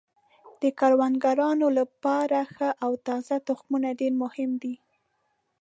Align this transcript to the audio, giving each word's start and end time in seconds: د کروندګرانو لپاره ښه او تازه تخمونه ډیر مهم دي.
د 0.61 0.63
کروندګرانو 0.79 1.67
لپاره 1.79 2.39
ښه 2.53 2.69
او 2.83 2.91
تازه 3.07 3.35
تخمونه 3.49 3.89
ډیر 3.99 4.13
مهم 4.23 4.51
دي. 4.63 4.75